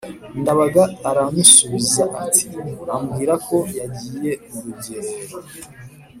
[0.41, 2.45] Ndabaga aranusubiza ati
[2.95, 5.37] ambwira ko yagiye mu rugerero,